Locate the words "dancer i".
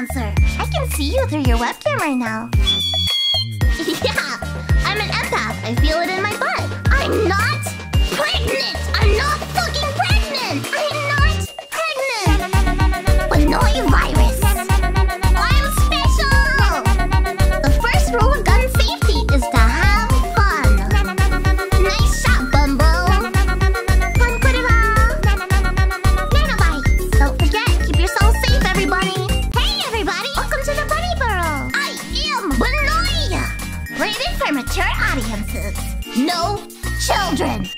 0.00-0.64